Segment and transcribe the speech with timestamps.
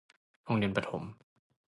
[0.43, 1.03] โรงเรียนประถม